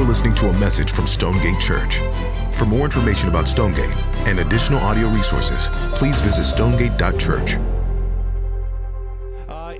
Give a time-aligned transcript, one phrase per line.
[0.00, 1.98] You're listening to a message from Stonegate Church.
[2.54, 3.94] For more information about Stonegate
[4.26, 7.58] and additional audio resources, please visit stonegate.church.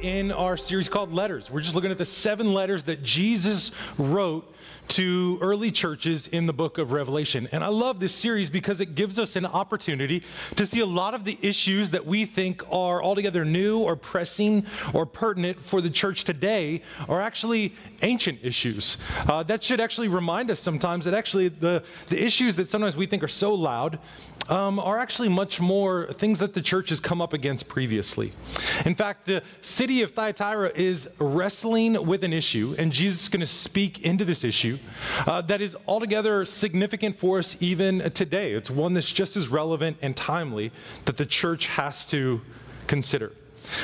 [0.02, 4.50] In our series called Letters, we're just looking at the seven letters that Jesus wrote
[4.88, 7.48] to early churches in the book of Revelation.
[7.52, 10.22] And I love this series because it gives us an opportunity
[10.56, 14.64] to see a lot of the issues that we think are altogether new or pressing
[14.94, 18.96] or pertinent for the church today are actually ancient issues.
[19.28, 23.04] Uh, that should actually remind us sometimes that actually the, the issues that sometimes we
[23.04, 23.98] think are so loud
[24.48, 28.32] um, are actually much more things that the church has come up against previously.
[28.84, 33.40] In fact, the city of Thyatira is wrestling with an issue, and Jesus is going
[33.40, 34.78] to speak into this issue
[35.26, 38.52] uh, that is altogether significant for us even today.
[38.52, 40.72] It's one that's just as relevant and timely
[41.04, 42.40] that the church has to
[42.86, 43.32] consider.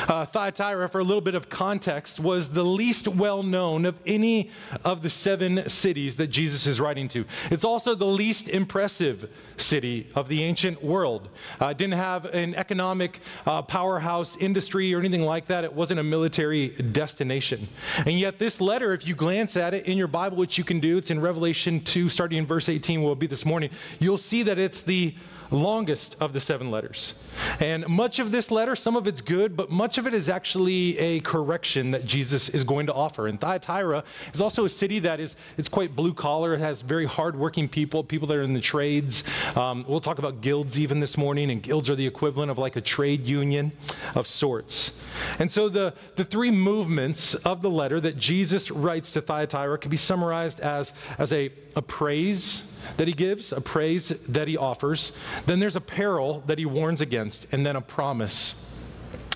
[0.08, 4.50] Uh, Thyatira, for a little bit of context, was the least well known of any
[4.84, 7.24] of the seven cities that Jesus is writing to.
[7.50, 11.28] It's also the least impressive city of the ancient world.
[11.60, 16.02] Uh, didn't have an economic uh, powerhouse industry or anything like that, it wasn't a
[16.02, 17.68] military destination.
[18.04, 20.80] And yet, this letter, if you glance at it in your Bible, which you can
[20.80, 24.42] do, it's in Revelation 2, starting in verse 18, will be this morning, you'll see
[24.44, 25.14] that it's the
[25.50, 27.14] longest of the seven letters.
[27.60, 30.98] And much of this letter, some of it's good, but much of it is actually
[30.98, 33.26] a correction that Jesus is going to offer.
[33.26, 36.54] And Thyatira is also a city that is it's quite blue collar.
[36.54, 39.24] It has very hardworking people, people that are in the trades.
[39.54, 42.76] Um, we'll talk about guilds even this morning, and guilds are the equivalent of like
[42.76, 43.72] a trade union
[44.14, 45.00] of sorts.
[45.38, 49.90] And so the, the three movements of the letter that Jesus writes to Thyatira can
[49.90, 52.62] be summarized as, as a, a praise,
[52.96, 55.12] that he gives, a praise that he offers.
[55.46, 58.62] Then there's a peril that he warns against, and then a promise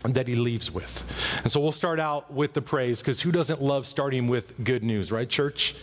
[0.02, 1.04] that he leaves with.
[1.42, 4.82] And so we'll start out with the praise because who doesn't love starting with good
[4.82, 5.76] news, right, church?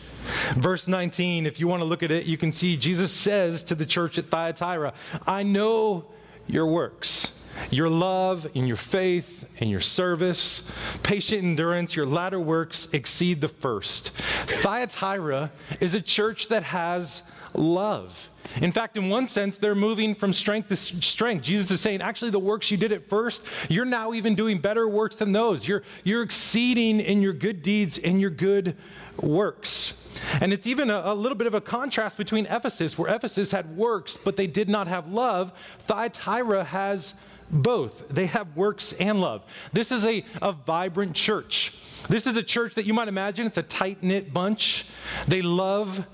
[0.56, 3.76] Verse 19, if you want to look at it, you can see Jesus says to
[3.76, 4.94] the church at Thyatira,
[5.26, 6.06] I know
[6.48, 7.32] your works
[7.70, 10.70] your love and your faith and your service,
[11.04, 14.10] patient endurance, your latter works exceed the first.
[14.12, 17.24] Thyatira is a church that has
[17.58, 18.30] love.
[18.62, 21.44] In fact, in one sense, they're moving from strength to strength.
[21.44, 24.88] Jesus is saying, actually, the works you did at first, you're now even doing better
[24.88, 25.68] works than those.
[25.68, 28.78] You're, you're exceeding in your good deeds and your good
[29.22, 30.04] works.
[30.42, 33.76] And it's even a, a, little bit of a contrast between Ephesus, where Ephesus had
[33.76, 35.52] works, but they did not have love.
[35.80, 37.14] Thyatira has
[37.50, 38.08] both.
[38.10, 39.44] They have works and love.
[39.74, 41.74] This is a, a vibrant church.
[42.10, 44.86] This is a church that you might imagine it's a tight knit bunch.
[45.28, 46.06] They love,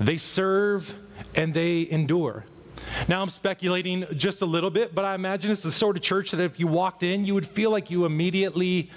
[0.00, 0.94] they serve,
[1.34, 2.44] and they endure.
[3.08, 6.30] Now, I'm speculating just a little bit, but I imagine it's the sort of church
[6.32, 8.90] that if you walked in, you would feel like you immediately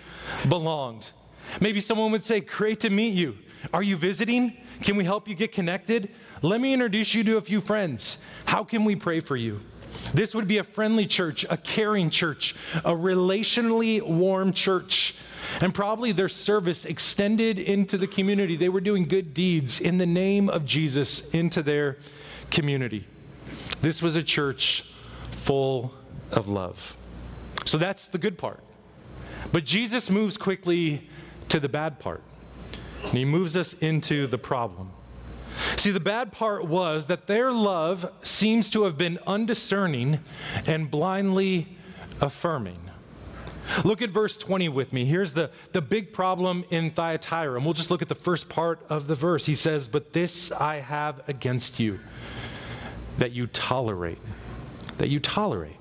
[0.47, 1.11] belonged.
[1.59, 3.38] Maybe someone would say, Great to meet you.
[3.73, 4.57] Are you visiting?
[4.84, 6.09] Can we help you get connected?
[6.41, 8.17] Let me introduce you to a few friends.
[8.45, 9.61] How can we pray for you?
[10.13, 15.16] This would be a friendly church, a caring church, a relationally warm church.
[15.61, 18.56] And probably their service extended into the community.
[18.56, 21.97] They were doing good deeds in the name of Jesus into their
[22.51, 23.06] community.
[23.81, 24.85] This was a church
[25.31, 25.94] full
[26.31, 26.95] of love.
[27.66, 28.63] So that's the good part.
[29.51, 31.07] But Jesus moves quickly
[31.50, 32.23] to the bad part.
[33.03, 34.91] And he moves us into the problem.
[35.78, 40.19] See, the bad part was that their love seems to have been undiscerning
[40.66, 41.78] and blindly
[42.19, 42.84] affirming.
[43.83, 45.05] Look at verse 20 with me.
[45.05, 47.55] Here's the, the big problem in Thyatira.
[47.55, 49.45] And we'll just look at the first part of the verse.
[49.45, 51.99] He says, But this I have against you,
[53.17, 54.19] that you tolerate.
[54.97, 55.75] That you tolerate.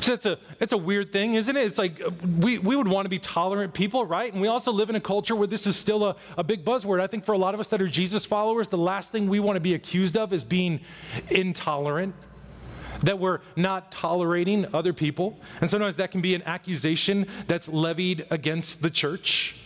[0.00, 1.64] So it's a, it's a weird thing, isn't it?
[1.64, 4.30] It's like uh, we, we would want to be tolerant people, right?
[4.32, 7.00] And we also live in a culture where this is still a, a big buzzword.
[7.00, 9.40] I think for a lot of us that are Jesus followers, the last thing we
[9.40, 10.80] want to be accused of is being
[11.30, 12.14] intolerant,
[13.02, 15.38] that we're not tolerating other people.
[15.60, 19.56] And sometimes that can be an accusation that's levied against the church.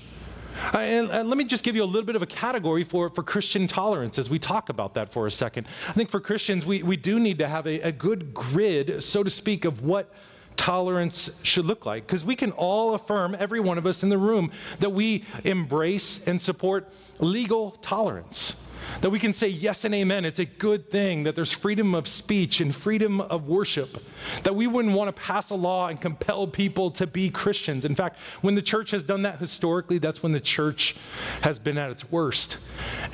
[0.72, 3.08] Uh, and, and, let me just give you a little bit of a category for,
[3.08, 5.66] for Christian tolerance as we talk about that for a second.
[5.88, 9.25] I think for Christians, we, we do need to have a, a good grid, so
[9.25, 10.12] to speak, of what
[10.56, 12.06] tolerance should look like.
[12.06, 16.25] Because we can all affirm, every one of us in the room, that we embrace
[16.26, 16.88] and support
[17.19, 18.54] legal tolerance.
[19.00, 20.25] That we can say yes and amen.
[20.25, 23.98] It's a good thing that there's freedom of speech and freedom of worship.
[24.44, 27.84] That we wouldn't want to pass a law and compel people to be Christians.
[27.84, 30.96] In fact, when the church has done that historically, that's when the church
[31.42, 32.58] has been at its worst.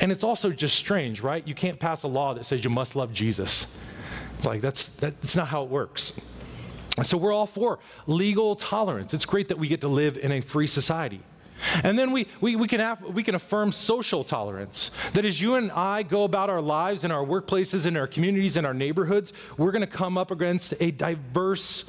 [0.01, 1.47] And it's also just strange, right?
[1.47, 3.77] You can't pass a law that says you must love Jesus.
[4.39, 6.15] It's like that's that's not how it works.
[6.97, 9.15] And so we're all for legal tolerance.
[9.15, 11.21] It's great that we get to live in a free society.
[11.83, 14.91] And then we, we, we, can have, we can affirm social tolerance.
[15.13, 18.57] That as you and I go about our lives in our workplaces, in our communities,
[18.57, 21.85] in our neighborhoods, we're going to come up against a diverse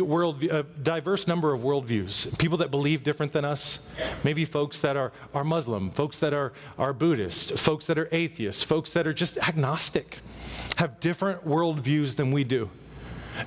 [0.00, 2.38] world, a diverse number of worldviews.
[2.38, 3.86] People that believe different than us,
[4.22, 8.62] maybe folks that are, are Muslim, folks that are, are Buddhist, folks that are atheists,
[8.62, 10.20] folks that are just agnostic,
[10.76, 12.70] have different worldviews than we do.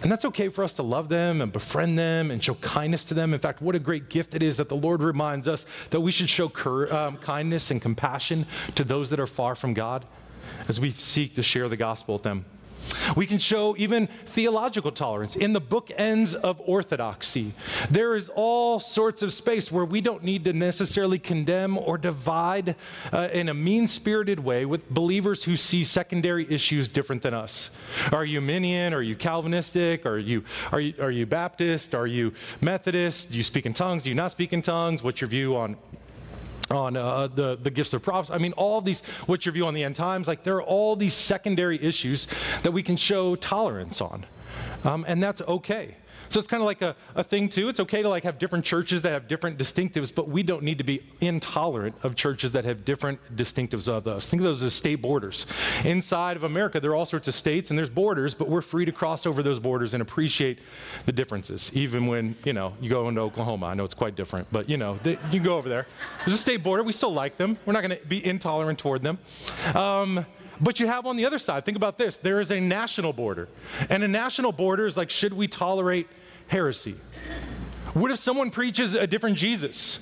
[0.02, 3.14] And that's okay for us to love them and befriend them and show kindness to
[3.14, 3.34] them.
[3.34, 6.12] In fact, what a great gift it is that the Lord reminds us that we
[6.12, 8.46] should show cur- um, kindness and compassion
[8.76, 10.06] to those that are far from God
[10.68, 12.46] as we seek to share the gospel with them.
[13.16, 15.36] We can show even theological tolerance.
[15.36, 17.54] In the bookends of orthodoxy,
[17.90, 22.76] there is all sorts of space where we don't need to necessarily condemn or divide
[23.14, 27.70] uh, in a mean spirited way with believers who see secondary issues different than us.
[28.12, 28.94] Are you Arminian?
[28.94, 30.06] Are you Calvinistic?
[30.06, 31.96] Are you, are you, are you Baptist?
[31.96, 33.32] Are you Methodist?
[33.32, 34.04] Do you speak in tongues?
[34.04, 35.04] Do you not speak in tongues?
[35.04, 35.78] What's your view on
[36.70, 38.34] on uh, the, the gifts of prophecy.
[38.34, 40.28] I mean, all these, what's your view on the end times?
[40.28, 42.28] Like, there are all these secondary issues
[42.64, 44.26] that we can show tolerance on.
[44.84, 45.96] Um, and that's okay.
[46.30, 47.70] So it's kind of like a, a thing too.
[47.70, 50.78] It's okay to like have different churches that have different distinctives, but we don't need
[50.78, 54.30] to be intolerant of churches that have different distinctives of us.
[54.30, 55.46] Think of those as state borders.
[55.84, 58.86] Inside of America, there are all sorts of states and there's borders, but we're free
[58.86, 60.60] to cross over those borders and appreciate
[61.06, 61.72] the differences.
[61.74, 63.68] Even when, you know, you go into Oklahoma.
[63.68, 65.88] I know it's quite different, but you know, they, you can go over there.
[66.26, 66.84] There's a state border.
[66.84, 67.58] We still like them.
[67.66, 69.20] We're not going to be intolerant toward them.
[69.74, 70.26] Um,
[70.60, 73.48] but you have on the other side, think about this there is a national border.
[73.90, 76.08] And a national border is like, should we tolerate
[76.48, 76.96] heresy?
[77.94, 80.00] What if someone preaches a different Jesus?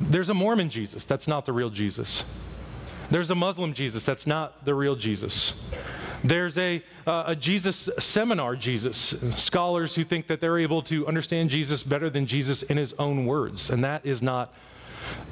[0.00, 2.24] There's a Mormon Jesus, that's not the real Jesus.
[3.10, 5.54] There's a Muslim Jesus, that's not the real Jesus.
[6.22, 8.96] There's a, uh, a Jesus seminar Jesus,
[9.36, 13.24] scholars who think that they're able to understand Jesus better than Jesus in his own
[13.24, 14.54] words, and that is not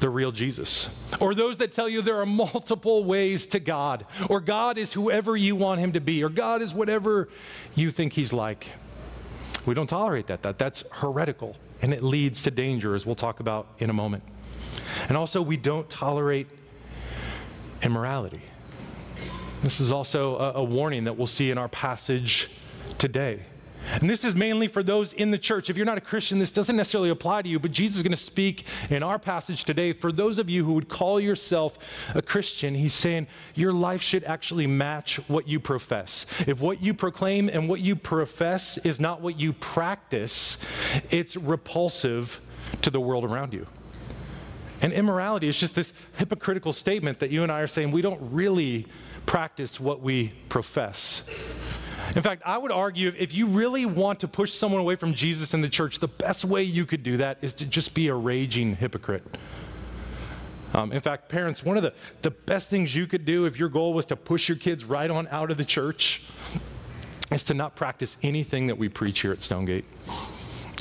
[0.00, 0.88] the real Jesus.
[1.20, 5.36] Or those that tell you there are multiple ways to God, or God is whoever
[5.36, 7.28] you want him to be, or God is whatever
[7.74, 8.68] you think he's like.
[9.66, 10.42] We don't tolerate that.
[10.42, 14.22] that that's heretical, and it leads to danger, as we'll talk about in a moment.
[15.08, 16.48] And also, we don't tolerate
[17.82, 18.42] immorality.
[19.62, 22.48] This is also a, a warning that we'll see in our passage
[22.96, 23.40] today.
[23.92, 25.70] And this is mainly for those in the church.
[25.70, 28.10] If you're not a Christian, this doesn't necessarily apply to you, but Jesus is going
[28.12, 29.92] to speak in our passage today.
[29.92, 31.78] For those of you who would call yourself
[32.14, 36.26] a Christian, he's saying your life should actually match what you profess.
[36.46, 40.58] If what you proclaim and what you profess is not what you practice,
[41.10, 42.40] it's repulsive
[42.82, 43.66] to the world around you.
[44.80, 48.32] And immorality is just this hypocritical statement that you and I are saying we don't
[48.32, 48.86] really
[49.26, 51.22] practice what we profess.
[52.14, 55.54] In fact, I would argue if you really want to push someone away from Jesus
[55.54, 58.14] in the church, the best way you could do that is to just be a
[58.14, 59.24] raging hypocrite.
[60.74, 63.68] Um, in fact, parents, one of the, the best things you could do if your
[63.68, 66.22] goal was to push your kids right on out of the church
[67.30, 69.84] is to not practice anything that we preach here at Stonegate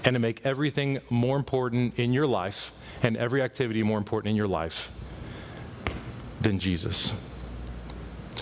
[0.03, 2.71] and to make everything more important in your life
[3.03, 4.91] and every activity more important in your life
[6.41, 7.13] than Jesus.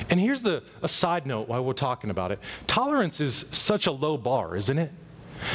[0.09, 3.91] And here's the, a side note while we're talking about it tolerance is such a
[3.91, 4.91] low bar, isn't it?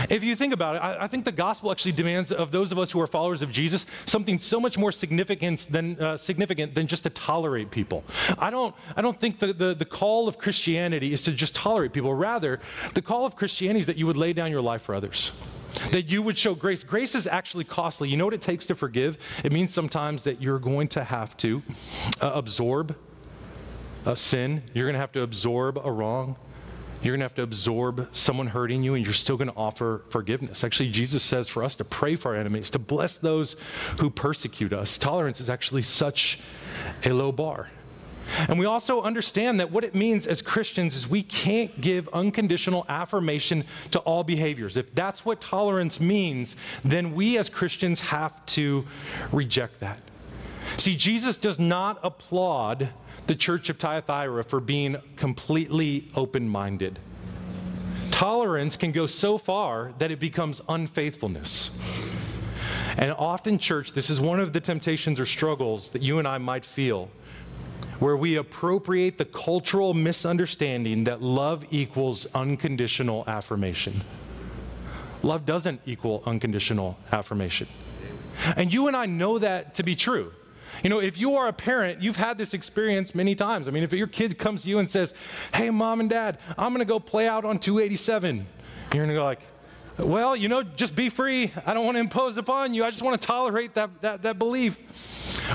[0.09, 2.79] If you think about it, I, I, think the gospel actually demands of those of
[2.79, 6.87] us who are followers of Jesus something so much more significant than, uh, significant than
[6.87, 8.05] just to tolerate people.
[8.39, 11.93] I don't, I don't think the, the, the call of Christianity is to just tolerate
[11.93, 12.15] people.
[12.15, 12.61] Rather,
[12.95, 15.33] the call of Christianity is that you would lay down your life for others
[15.93, 16.83] that you would show grace.
[16.83, 18.09] Grace is actually costly.
[18.09, 19.19] You know what it takes to forgive?
[19.45, 21.63] It means sometimes that you're going to have to
[22.21, 22.97] uh, absorb
[24.07, 26.37] a sin, you're going to have to absorb a wrong.
[27.03, 30.03] You're going to have to absorb someone hurting you, and you're still going to offer
[30.11, 30.65] forgiveness.
[30.65, 33.57] Actually, Jesus says for us to pray for our enemies, to bless those
[33.99, 34.99] who persecute us.
[34.99, 36.41] Tolerance is actually such
[37.05, 37.71] a low bar.
[38.49, 42.85] And we also understand that what it means as Christians is we can't give unconditional
[42.89, 44.77] affirmation to all behaviors.
[44.77, 46.55] If that's what tolerance means,
[46.85, 48.85] then we as Christians have to
[49.33, 49.99] reject that.
[50.81, 52.89] See, Jesus does not applaud
[53.27, 56.99] the church of Thyatira for being completely open minded.
[58.11, 61.79] Tolerance can go so far that it becomes unfaithfulness.
[62.97, 66.39] And often, church, this is one of the temptations or struggles that you and I
[66.39, 67.11] might feel,
[67.99, 74.03] where we appropriate the cultural misunderstanding that love equals unconditional affirmation.
[75.23, 77.69] Love doesn't equal unconditional affirmation.
[78.57, 80.33] And you and I know that to be true.
[80.83, 83.69] You know, if you are a parent, you've had this experience many times.
[83.69, 85.15] I mean, if your kid comes to you and says,
[85.55, 88.45] Hey, mom and dad, I'm going to go play out on 287, you're
[88.93, 89.43] going to go like,
[89.99, 91.53] Well, you know, just be free.
[91.67, 92.85] I don't want to impose upon you.
[92.85, 94.79] I just want to tolerate that, that, that belief.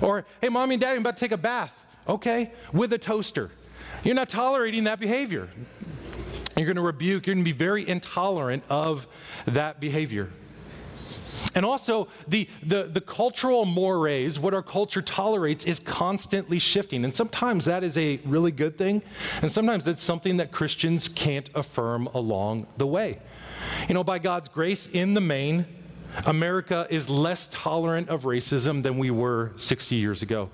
[0.02, 1.82] Or, hey, mommy and daddy, I'm about to take a bath.
[2.08, 3.50] Okay, with a toaster.
[4.04, 5.50] You're not tolerating that behavior.
[6.56, 9.08] You're going to rebuke, you're going to be very intolerant of
[9.46, 10.30] that behavior.
[11.54, 17.06] And also, the, the, the cultural mores, what our culture tolerates, is constantly shifting.
[17.06, 19.02] And sometimes that is a really good thing,
[19.42, 23.20] and sometimes that's something that Christians can't affirm along the way.
[23.88, 25.66] You know, by God's grace, in the main,
[26.26, 30.50] America is less tolerant of racism than we were 60 years ago.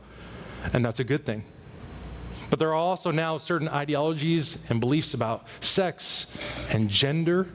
[0.73, 1.45] And that's a good thing.
[2.49, 6.27] But there are also now certain ideologies and beliefs about sex
[6.69, 7.47] and gender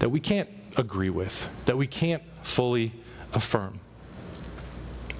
[0.00, 2.92] that we can't agree with, that we can't fully
[3.32, 3.80] affirm.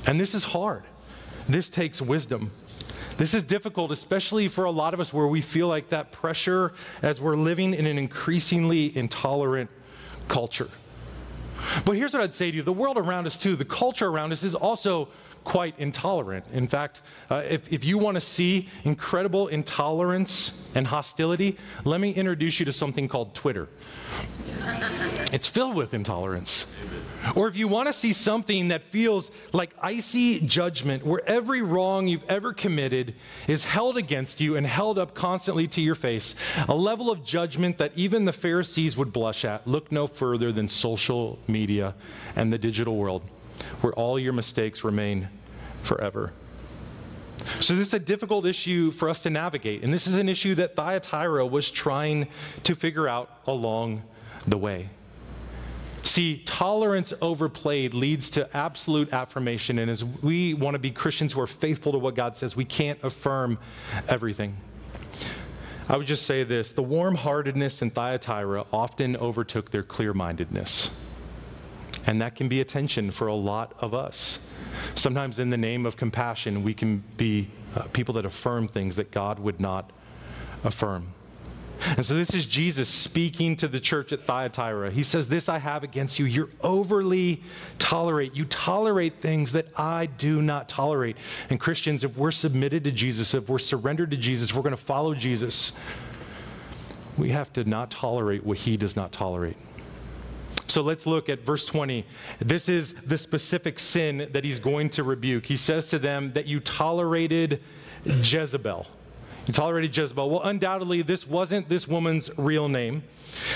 [0.07, 0.85] And this is hard.
[1.49, 2.51] This takes wisdom.
[3.17, 6.73] This is difficult, especially for a lot of us where we feel like that pressure
[7.03, 9.71] as we're living in an increasingly intolerant
[10.29, 10.69] culture.
[11.85, 14.33] But here's what I'd say to you the world around us, too, the culture around
[14.33, 15.09] us is also
[15.49, 16.45] quite intolerant.
[16.53, 17.01] In fact,
[17.31, 22.67] uh, if, if you want to see incredible intolerance and hostility, let me introduce you
[22.67, 23.67] to something called Twitter.
[25.33, 26.67] it's filled with intolerance.
[27.35, 32.09] Or if you want to see something that feels like icy judgment, where every wrong
[32.09, 33.15] you've ever committed
[33.47, 36.35] is held against you and held up constantly to your face,
[36.69, 40.69] a level of judgment that even the Pharisees would blush at, look no further than
[40.69, 41.95] social media
[42.37, 43.23] and the digital world,
[43.81, 45.29] where all your mistakes remain
[45.89, 46.33] forever.
[47.61, 49.83] So, this is a difficult issue for us to navigate.
[49.83, 52.29] And this is an issue that Thyatira was trying
[52.65, 54.03] to figure out along
[54.47, 54.91] the way.
[56.03, 59.79] See, tolerance overplayed leads to absolute affirmation.
[59.79, 62.65] And as we want to be Christians who are faithful to what God says, we
[62.65, 63.59] can't affirm
[64.09, 64.57] everything.
[65.89, 70.91] I would just say this the warm heartedness in Thyatira often overtook their clear mindedness.
[72.09, 74.39] And that can be a tension for a lot of us.
[74.95, 79.11] Sometimes, in the name of compassion, we can be uh, people that affirm things that
[79.11, 79.91] God would not
[80.65, 81.13] affirm.
[81.99, 84.91] And so, this is Jesus speaking to the church at Thyatira.
[84.91, 86.25] He says, This I have against you.
[86.25, 87.43] You're overly
[87.79, 88.35] tolerate.
[88.35, 91.19] You tolerate things that I do not tolerate.
[91.51, 94.71] And, Christians, if we're submitted to Jesus, if we're surrendered to Jesus, if we're going
[94.71, 95.75] to follow Jesus,
[97.19, 99.59] we have to not tolerate what he does not tolerate.
[100.69, 102.05] So let's look at verse 20.
[102.41, 105.47] This is the specific sin that he's going to rebuke.
[105.47, 107.63] He says to them that you tolerated
[108.05, 108.87] Jezebel.
[109.47, 110.29] You tolerated Jezebel.
[110.29, 113.03] Well, undoubtedly, this wasn't this woman's real name.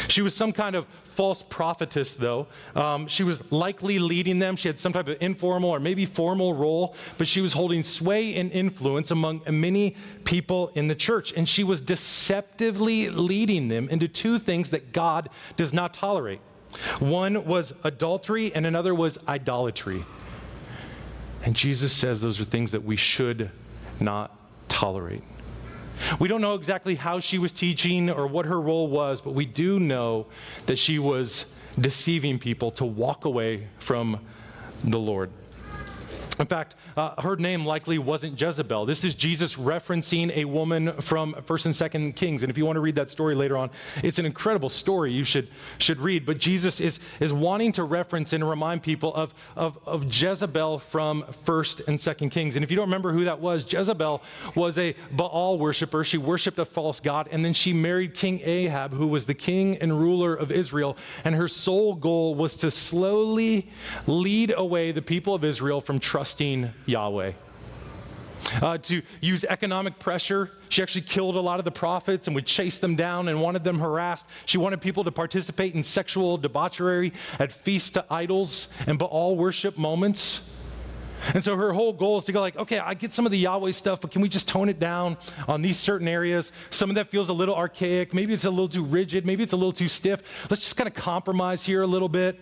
[0.09, 2.47] She was some kind of false prophetess, though.
[2.75, 4.57] Um, she was likely leading them.
[4.57, 8.35] She had some type of informal or maybe formal role, but she was holding sway
[8.37, 11.35] and influence among many people in the church.
[11.37, 15.29] And she was deceptively leading them into two things that God
[15.59, 16.41] does not tolerate
[16.99, 20.05] one was adultery, and another was idolatry.
[21.45, 23.51] And Jesus says those are things that we should
[24.01, 24.37] not
[24.69, 25.23] tolerate.
[26.19, 29.47] We don't know exactly how she was teaching or what her role was, but we
[29.47, 30.27] do know
[30.67, 31.47] that she was
[31.79, 34.21] deceiving people to walk away from
[34.85, 35.31] the Lord.
[36.43, 38.85] In fact, uh, her name likely wasn't Jezebel.
[38.85, 42.43] This is Jesus referencing a woman from 1st and 2nd Kings.
[42.43, 43.71] And if you want to read that story later on,
[44.03, 45.47] it's an incredible story you should,
[45.79, 46.27] should read.
[46.27, 51.23] But Jesus is, is wanting to reference and remind people of, of, of Jezebel from
[51.45, 52.57] 1st and 2nd Kings.
[52.57, 54.21] And if you don't remember who that was, Jezebel
[54.57, 56.03] was a Baal worshiper.
[56.03, 57.29] She worshiped a false god.
[57.31, 60.97] And then she married King Ahab, who was the king and ruler of Israel.
[61.25, 63.71] And her sole goal was to slowly
[64.09, 67.33] lead away the people of Israel from trusting trusting Yahweh.
[68.63, 70.51] Uh, to use economic pressure.
[70.71, 73.65] She actually killed a lot of the prophets and would chase them down and wanted
[73.65, 74.25] them harassed.
[74.47, 79.77] She wanted people to participate in sexual debauchery at feasts to idols and Baal worship
[79.77, 80.41] moments.
[81.35, 83.39] And so her whole goal is to go like, okay, I get some of the
[83.39, 86.51] Yahweh stuff, but can we just tone it down on these certain areas?
[86.71, 88.15] Some of that feels a little archaic.
[88.15, 89.27] Maybe it's a little too rigid.
[89.27, 90.51] Maybe it's a little too stiff.
[90.51, 92.41] Let's just kind of compromise here a little bit.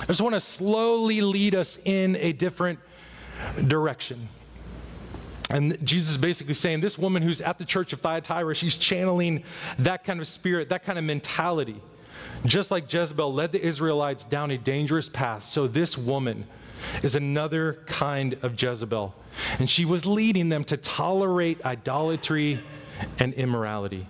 [0.00, 2.78] I just want to slowly lead us in a different
[3.66, 4.28] direction.
[5.50, 9.44] And Jesus is basically saying this woman who's at the church of Thyatira, she's channeling
[9.78, 11.80] that kind of spirit, that kind of mentality.
[12.46, 16.46] Just like Jezebel led the Israelites down a dangerous path, so this woman
[17.02, 19.14] is another kind of Jezebel.
[19.58, 22.62] And she was leading them to tolerate idolatry
[23.18, 24.06] and immorality.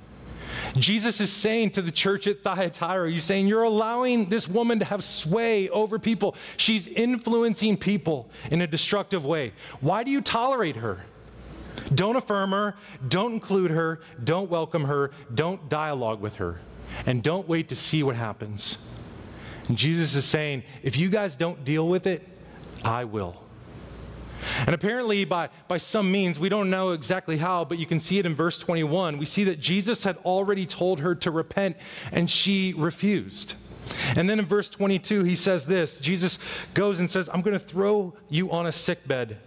[0.76, 4.84] Jesus is saying to the church at Thyatira, He's saying, You're allowing this woman to
[4.84, 6.36] have sway over people.
[6.56, 9.52] She's influencing people in a destructive way.
[9.80, 11.04] Why do you tolerate her?
[11.94, 12.76] Don't affirm her,
[13.08, 16.60] don't include her, don't welcome her, don't dialogue with her,
[17.06, 18.78] and don't wait to see what happens.
[19.68, 22.26] And Jesus is saying, if you guys don't deal with it,
[22.84, 23.41] I will.
[24.66, 28.18] And apparently, by, by some means, we don't know exactly how, but you can see
[28.18, 29.18] it in verse 21.
[29.18, 31.76] We see that Jesus had already told her to repent,
[32.10, 33.54] and she refused.
[34.16, 36.38] And then in verse 22, he says this Jesus
[36.74, 39.38] goes and says, I'm going to throw you on a sick bed,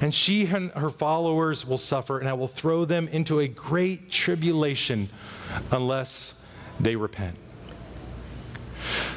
[0.00, 4.10] and she and her followers will suffer, and I will throw them into a great
[4.10, 5.10] tribulation
[5.70, 6.34] unless
[6.80, 7.36] they repent.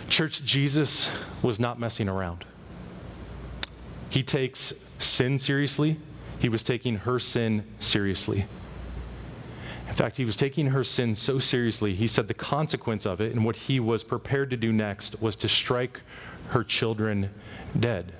[0.08, 1.10] Church, Jesus
[1.42, 2.46] was not messing around.
[4.10, 5.98] He takes sin seriously,
[6.40, 8.46] he was taking her sin seriously.
[9.88, 13.34] In fact, he was taking her sin so seriously, he said the consequence of it
[13.34, 16.02] and what he was prepared to do next was to strike
[16.50, 17.30] her children
[17.80, 18.14] dead.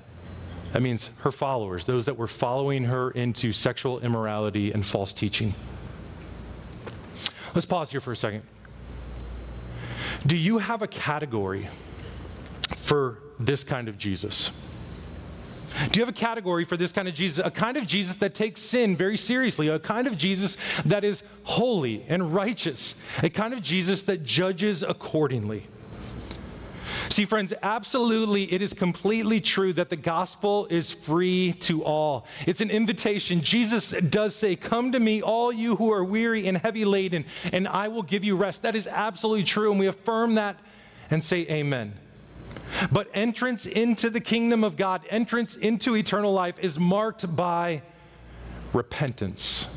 [0.72, 5.54] That means her followers, those that were following her into sexual immorality and false teaching.
[7.54, 8.42] Let's pause here for a second.
[10.26, 11.68] Do you have a category
[12.76, 14.52] for this kind of Jesus?
[15.90, 17.44] Do you have a category for this kind of Jesus?
[17.44, 21.22] A kind of Jesus that takes sin very seriously, a kind of Jesus that is
[21.44, 25.66] holy and righteous, a kind of Jesus that judges accordingly.
[27.10, 32.26] See, friends, absolutely, it is completely true that the gospel is free to all.
[32.46, 33.40] It's an invitation.
[33.40, 37.68] Jesus does say, Come to me, all you who are weary and heavy laden, and
[37.68, 38.62] I will give you rest.
[38.62, 40.58] That is absolutely true, and we affirm that
[41.10, 41.94] and say, Amen.
[42.90, 47.82] But entrance into the kingdom of God, entrance into eternal life, is marked by
[48.72, 49.68] repentance.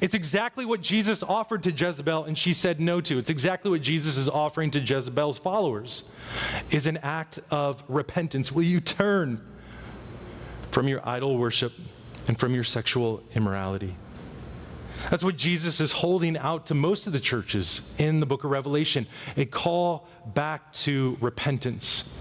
[0.00, 3.18] It's exactly what Jesus offered to Jezebel and she said no to.
[3.18, 6.04] It's exactly what Jesus is offering to Jezebel's followers.
[6.70, 8.52] Is an act of repentance.
[8.52, 9.40] Will you turn
[10.70, 11.72] from your idol worship
[12.28, 13.96] and from your sexual immorality?
[15.08, 18.50] That's what Jesus is holding out to most of the churches in the book of
[18.50, 22.16] Revelation a call back to repentance.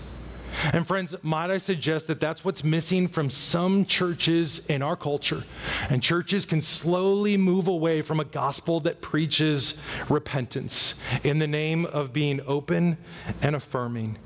[0.73, 5.43] And friends, might I suggest that that's what's missing from some churches in our culture.
[5.89, 9.75] And churches can slowly move away from a gospel that preaches
[10.09, 12.97] repentance in the name of being open
[13.41, 14.17] and affirming.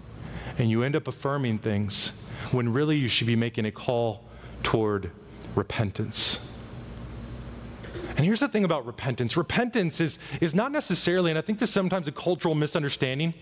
[0.57, 4.23] And you end up affirming things when really you should be making a call
[4.63, 5.11] toward
[5.55, 6.39] repentance.
[8.15, 11.71] And here's the thing about repentance repentance is, is not necessarily, and I think there's
[11.71, 13.33] sometimes a cultural misunderstanding,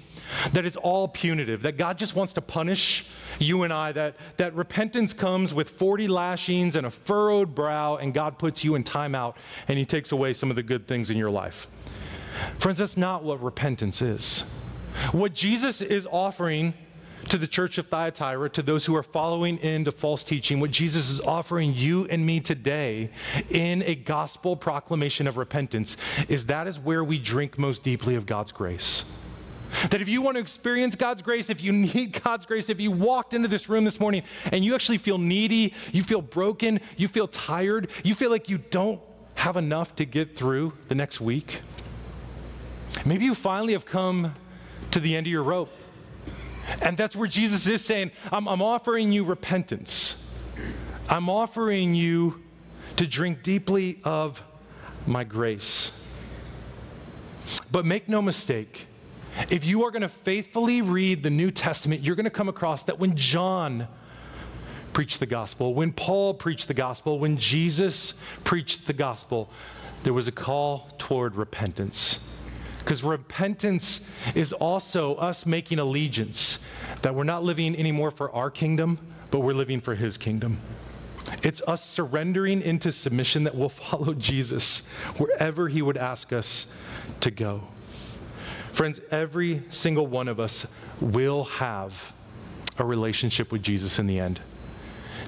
[0.54, 3.06] that it's all punitive, that God just wants to punish
[3.40, 8.14] you and I, that, that repentance comes with 40 lashings and a furrowed brow, and
[8.14, 9.36] God puts you in timeout
[9.68, 11.68] and He takes away some of the good things in your life.
[12.60, 14.42] Friends, that's not what repentance is.
[15.12, 16.74] What Jesus is offering
[17.30, 21.10] to the church of Thyatira, to those who are following into false teaching, what Jesus
[21.10, 23.10] is offering you and me today
[23.50, 28.26] in a gospel proclamation of repentance is that is where we drink most deeply of
[28.26, 29.06] God's grace.
[29.90, 32.92] That if you want to experience God's grace, if you need God's grace, if you
[32.92, 37.08] walked into this room this morning and you actually feel needy, you feel broken, you
[37.08, 39.02] feel tired, you feel like you don't
[39.36, 41.62] have enough to get through the next week,
[43.06, 44.34] maybe you finally have come
[44.92, 45.72] to the end of your rope.
[46.82, 50.30] And that's where Jesus is saying, I'm, I'm offering you repentance.
[51.10, 52.42] I'm offering you
[52.98, 54.44] to drink deeply of
[55.06, 55.98] my grace.
[57.72, 58.88] But make no mistake,
[59.50, 62.84] if you are going to faithfully read the New Testament, you're going to come across
[62.84, 63.88] that when John
[64.94, 69.50] preached the gospel, when Paul preached the gospel, when Jesus preached the gospel,
[70.04, 72.28] there was a call toward repentance.
[72.84, 74.02] Because repentance
[74.36, 76.60] is also us making allegiance
[77.04, 80.60] that we're not living anymore for our kingdom, but we're living for his kingdom.
[81.44, 86.68] It's us surrendering into submission that we'll follow Jesus wherever he would ask us
[87.22, 87.64] to go.
[88.74, 90.66] Friends, every single one of us
[91.00, 92.14] will have
[92.78, 94.40] a relationship with Jesus in the end.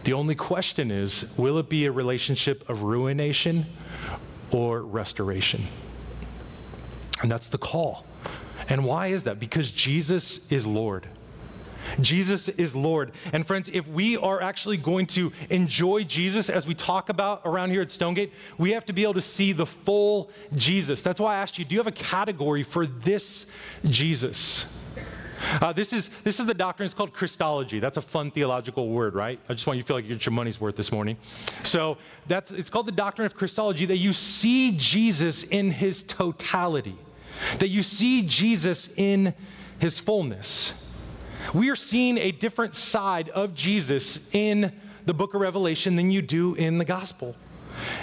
[0.06, 3.66] The only question is will it be a relationship of ruination
[4.52, 5.68] or restoration?
[7.24, 8.06] And that's the call.
[8.70, 9.40] And why is that?
[9.40, 11.08] Because Jesus is Lord.
[12.00, 13.12] Jesus is Lord.
[13.34, 17.72] And friends, if we are actually going to enjoy Jesus as we talk about around
[17.72, 21.02] here at Stonegate, we have to be able to see the full Jesus.
[21.02, 23.46] That's why I asked you do you have a category for this
[23.86, 24.66] Jesus?
[25.62, 27.80] Uh, this, is, this is the doctrine, it's called Christology.
[27.80, 29.38] That's a fun theological word, right?
[29.50, 31.18] I just want you to feel like you get your money's worth this morning.
[31.64, 36.98] So that's, it's called the doctrine of Christology, that you see Jesus in his totality
[37.60, 39.34] that you see Jesus in
[39.80, 40.80] his fullness.
[41.54, 44.72] We are seeing a different side of Jesus in
[45.06, 47.36] the book of Revelation than you do in the gospel.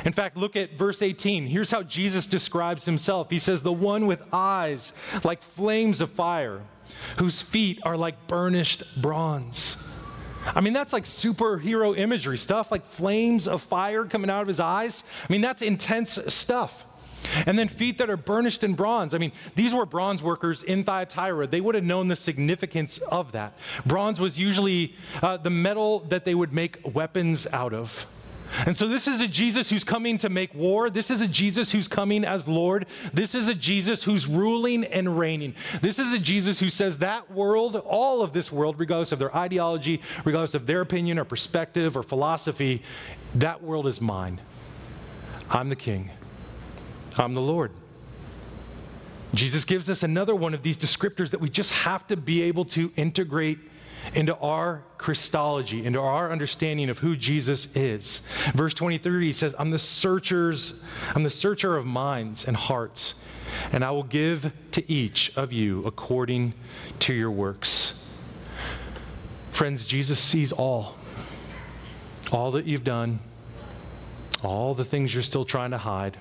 [0.04, 1.46] In fact, look at verse 18.
[1.46, 3.30] Here's how Jesus describes himself.
[3.30, 4.92] He says, The one with eyes
[5.24, 6.62] like flames of fire,
[7.18, 9.76] whose feet are like burnished bronze.
[10.46, 14.60] I mean, that's like superhero imagery stuff, like flames of fire coming out of his
[14.60, 15.04] eyes.
[15.28, 16.86] I mean, that's intense stuff.
[17.46, 19.14] And then feet that are burnished in bronze.
[19.14, 21.46] I mean, these were bronze workers in Thyatira.
[21.46, 23.56] They would have known the significance of that.
[23.87, 28.06] Bronze was usually uh, the metal that they would make weapons out of.
[28.66, 30.90] And so, this is a Jesus who's coming to make war.
[30.90, 32.87] This is a Jesus who's coming as Lord.
[33.12, 35.54] This is a Jesus who's ruling and reigning.
[35.80, 39.35] This is a Jesus who says that world, all of this world, regardless of their
[39.37, 42.83] ideology, regardless of their opinion or perspective or philosophy,
[43.37, 44.40] that world is mine.
[45.50, 46.11] I'm the king,
[47.20, 47.70] I'm the Lord.
[49.35, 52.64] Jesus gives us another one of these descriptors that we just have to be able
[52.66, 53.59] to integrate
[54.14, 58.22] into our Christology, into our understanding of who Jesus is.
[58.54, 60.83] Verse 23, he says, I'm the searchers,
[61.14, 63.14] I'm the searcher of minds and hearts,
[63.70, 66.54] and I will give to each of you according
[67.00, 68.02] to your works.
[69.52, 70.96] Friends, Jesus sees all.
[72.33, 73.18] All that you've done,
[74.42, 76.16] all the things you're still trying to hide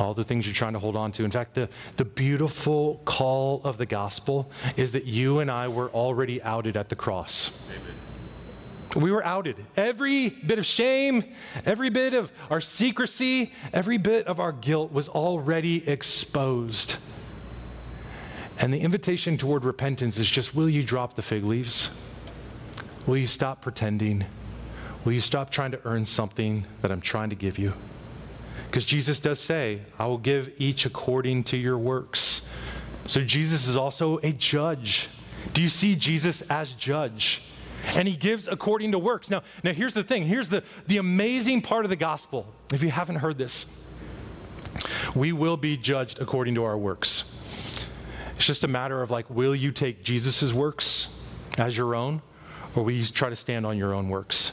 [0.00, 1.24] all the things you're trying to hold on to.
[1.24, 5.90] In fact, the, the beautiful call of the gospel is that you and I were
[5.90, 7.50] already outed at the cross.
[7.68, 7.94] Amen.
[8.96, 9.56] We were outed.
[9.76, 11.24] Every bit of shame,
[11.64, 16.96] every bit of our secrecy, every bit of our guilt was already exposed.
[18.58, 21.90] And the invitation toward repentance is just will you drop the fig leaves?
[23.06, 24.24] Will you stop pretending?
[25.04, 27.72] Will you stop trying to earn something that I'm trying to give you?
[28.66, 32.48] Because Jesus does say, I will give each according to your works.
[33.06, 35.08] So Jesus is also a judge.
[35.52, 37.42] Do you see Jesus as judge?
[37.86, 39.30] And he gives according to works.
[39.30, 40.24] Now, now here's the thing.
[40.24, 42.46] Here's the, the amazing part of the gospel.
[42.72, 43.66] If you haven't heard this,
[45.14, 47.24] we will be judged according to our works.
[48.36, 51.08] It's just a matter of like, will you take Jesus' works
[51.58, 52.22] as your own,
[52.76, 54.52] or will you try to stand on your own works?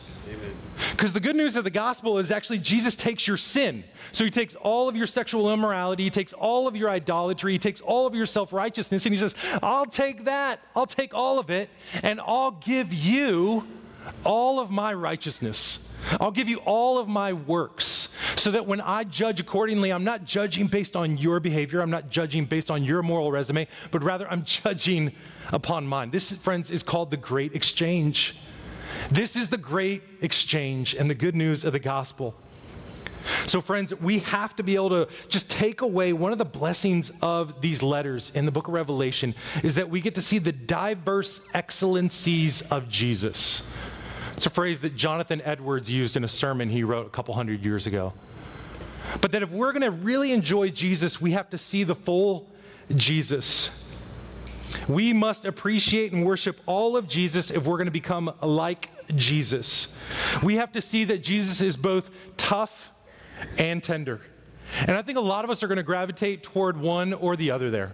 [0.91, 3.83] Because the good news of the gospel is actually Jesus takes your sin.
[4.11, 7.59] So he takes all of your sexual immorality, he takes all of your idolatry, he
[7.59, 11.39] takes all of your self righteousness, and he says, I'll take that, I'll take all
[11.39, 11.69] of it,
[12.03, 13.63] and I'll give you
[14.23, 15.83] all of my righteousness.
[16.19, 20.25] I'll give you all of my works so that when I judge accordingly, I'm not
[20.25, 24.29] judging based on your behavior, I'm not judging based on your moral resume, but rather
[24.29, 25.13] I'm judging
[25.51, 26.11] upon mine.
[26.11, 28.35] This, friends, is called the great exchange.
[29.09, 32.35] This is the great exchange and the good news of the gospel.
[33.45, 37.11] So, friends, we have to be able to just take away one of the blessings
[37.21, 40.51] of these letters in the book of Revelation is that we get to see the
[40.51, 43.69] diverse excellencies of Jesus.
[44.33, 47.65] It's a phrase that Jonathan Edwards used in a sermon he wrote a couple hundred
[47.65, 48.13] years ago.
[49.19, 52.47] But that if we're going to really enjoy Jesus, we have to see the full
[52.95, 53.76] Jesus.
[54.87, 59.95] We must appreciate and worship all of Jesus if we're going to become like Jesus.
[60.43, 62.91] We have to see that Jesus is both tough
[63.57, 64.21] and tender.
[64.81, 67.51] And I think a lot of us are going to gravitate toward one or the
[67.51, 67.93] other there.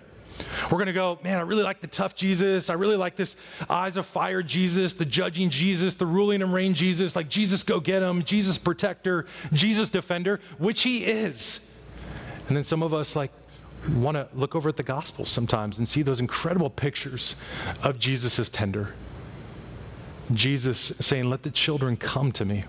[0.64, 2.72] We're going to go, man, I really like the tough Jesus.
[2.72, 3.36] I really like this
[3.70, 7.80] eyes of fire Jesus, the judging Jesus, the ruling and reign Jesus, like Jesus go
[7.80, 11.72] get him, Jesus protector, Jesus defender, which he is.
[12.48, 13.32] And then some of us, like,
[13.90, 17.36] want to look over at the Gospels sometimes and see those incredible pictures
[17.84, 18.94] of Jesus as tender.
[20.32, 22.64] Jesus saying, Let the children come to me.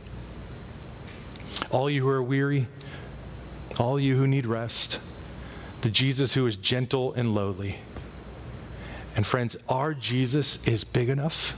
[1.70, 2.66] All you who are weary,
[3.78, 5.00] all you who need rest,
[5.82, 7.76] the Jesus who is gentle and lowly.
[9.16, 11.56] And friends, our Jesus is big enough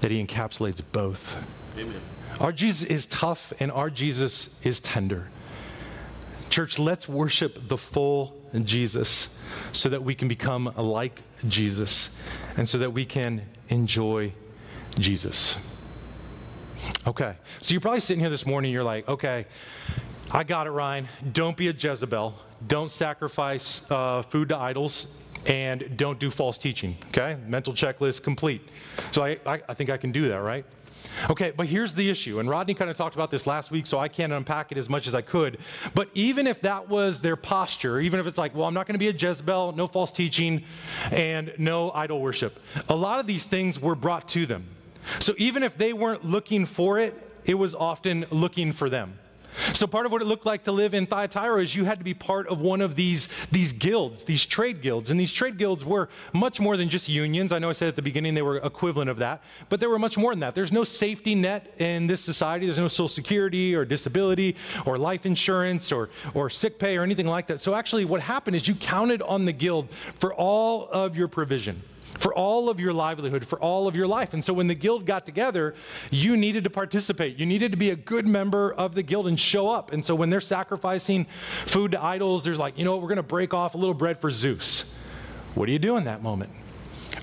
[0.00, 1.42] that he encapsulates both.
[1.78, 2.00] Amen.
[2.40, 5.28] Our Jesus is tough and our Jesus is tender.
[6.58, 9.40] Church, let's worship the full Jesus
[9.70, 12.18] so that we can become like Jesus
[12.56, 14.32] and so that we can enjoy
[14.98, 15.56] Jesus.
[17.06, 19.46] Okay, so you're probably sitting here this morning, you're like, okay,
[20.32, 21.06] I got it, Ryan.
[21.32, 22.34] Don't be a Jezebel.
[22.66, 25.06] Don't sacrifice uh, food to idols
[25.46, 26.96] and don't do false teaching.
[27.10, 28.68] Okay, mental checklist complete.
[29.12, 30.64] So I, I, I think I can do that, right?
[31.30, 33.98] Okay, but here's the issue, and Rodney kind of talked about this last week, so
[33.98, 35.58] I can't unpack it as much as I could.
[35.94, 38.94] But even if that was their posture, even if it's like, well, I'm not going
[38.94, 40.64] to be a Jezebel, no false teaching,
[41.10, 44.66] and no idol worship, a lot of these things were brought to them.
[45.20, 49.18] So even if they weren't looking for it, it was often looking for them.
[49.74, 52.04] So part of what it looked like to live in Thyatira is you had to
[52.04, 55.10] be part of one of these, these guilds, these trade guilds.
[55.10, 57.52] And these trade guilds were much more than just unions.
[57.52, 59.98] I know I said at the beginning they were equivalent of that, but they were
[59.98, 60.54] much more than that.
[60.54, 62.66] There's no safety net in this society.
[62.66, 67.26] There's no social security or disability or life insurance or, or sick pay or anything
[67.26, 67.60] like that.
[67.60, 71.82] So actually what happened is you counted on the guild for all of your provision.
[72.16, 74.34] For all of your livelihood, for all of your life.
[74.34, 75.74] And so when the guild got together,
[76.10, 77.36] you needed to participate.
[77.36, 79.92] You needed to be a good member of the guild and show up.
[79.92, 81.26] And so when they're sacrificing
[81.66, 83.94] food to idols, there's like, you know what, we're going to break off a little
[83.94, 84.94] bread for Zeus.
[85.54, 86.50] What do you do in that moment?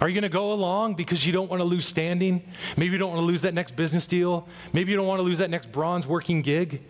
[0.02, 2.44] Are you going to go along because you don't want to lose standing?
[2.76, 4.48] Maybe you don't want to lose that next business deal.
[4.74, 6.84] Maybe you don't want to lose that next bronze working gig.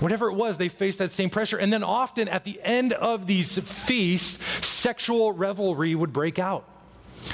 [0.00, 1.58] Whatever it was, they faced that same pressure.
[1.58, 6.68] And then often at the end of these feasts, sexual revelry would break out.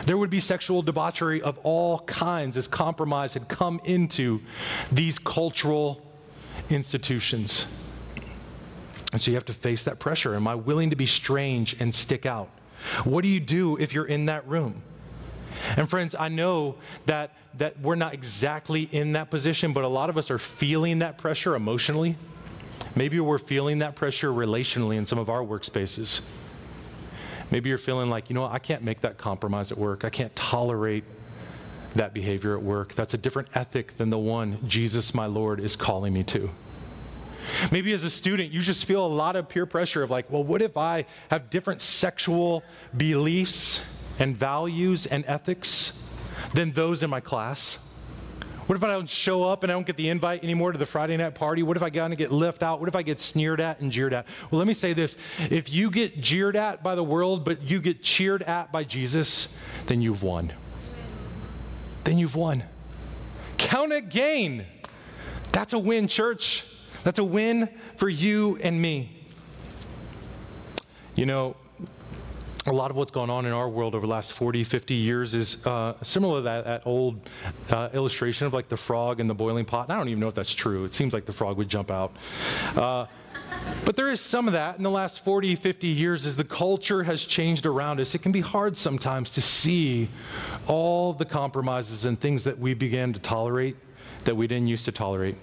[0.07, 4.41] There would be sexual debauchery of all kinds as compromise had come into
[4.91, 6.01] these cultural
[6.71, 7.67] institutions.
[9.13, 10.35] And so you have to face that pressure.
[10.35, 12.49] Am I willing to be strange and stick out?
[13.05, 14.83] What do you do if you're in that room?
[15.77, 16.77] And friends, I know
[17.07, 21.01] that, that we're not exactly in that position, but a lot of us are feeling
[21.01, 22.17] that pressure emotionally.
[22.97, 26.23] Maybe we're feeling that pressure relationally in some of our workspaces.
[27.53, 30.07] Maybe you're feeling like, you know, I can't make that compromise at work.
[30.07, 31.05] I can't tolerate
[31.95, 32.95] that behavior at work.
[32.95, 36.49] That's a different ethic than the one Jesus, my Lord, is calling me to.
[37.71, 40.43] Maybe as a student, you just feel a lot of peer pressure of like, well,
[40.43, 42.63] what if I have different sexual
[42.97, 43.85] beliefs
[44.19, 46.03] and values and ethics
[46.55, 47.79] than those in my class?
[48.73, 50.87] What if I don't show up and I don't get the invite anymore to the
[50.87, 51.63] Friday night party?
[51.63, 52.81] What if I got to get left out?
[52.81, 54.27] What if I get sneered at and jeered at?
[54.51, 55.15] Well, let me say this
[55.51, 59.55] if you get jeered at by the world, but you get cheered at by Jesus,
[59.89, 60.55] then you've won.
[62.05, 62.65] Then you've won.
[63.59, 64.65] Count it gain.
[65.53, 66.65] That's a win, church.
[67.05, 69.27] That's a win for you and me.
[71.15, 71.57] You know,
[72.67, 75.35] a lot of what's gone on in our world over the last 40, 50 years
[75.35, 77.29] is uh, similar to that, that old
[77.71, 79.87] uh, illustration of like the frog in the boiling pot.
[79.87, 80.85] And I don't even know if that's true.
[80.85, 82.15] It seems like the frog would jump out.
[82.77, 83.07] Uh,
[83.85, 87.03] but there is some of that in the last 40, 50 years as the culture
[87.03, 88.15] has changed around us.
[88.15, 90.09] It can be hard sometimes to see
[90.69, 93.77] all the compromises and things that we began to tolerate
[94.25, 95.35] that we didn't used to tolerate.